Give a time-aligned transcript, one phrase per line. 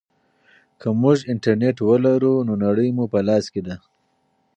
[0.79, 3.75] که موږ انټرنیټ ولرو نو نړۍ مو په لاس کې ده.